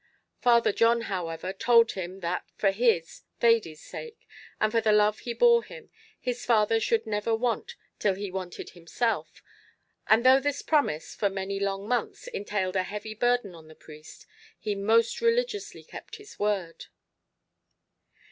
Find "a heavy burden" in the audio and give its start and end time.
12.77-13.53